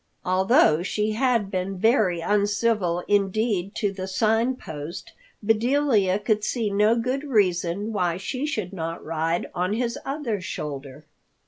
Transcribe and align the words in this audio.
Although 0.25 0.81
she 0.81 1.11
had 1.11 1.51
been 1.51 1.77
very 1.77 2.21
uncivil 2.21 3.03
indeed 3.07 3.75
to 3.75 3.91
the 3.91 4.07
Sign 4.07 4.55
Post, 4.55 5.13
Bedelia 5.45 6.17
could 6.17 6.43
see 6.43 6.71
no 6.71 6.95
good 6.95 7.23
reason 7.23 7.93
why 7.93 8.17
she 8.17 8.47
should 8.47 8.73
not 8.73 9.05
ride 9.05 9.51
on 9.53 9.73
his 9.73 9.99
other 10.03 10.41
shoulder. 10.41 11.05